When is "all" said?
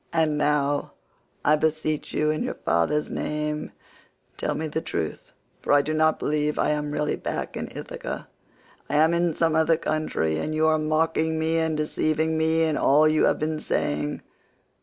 12.77-13.07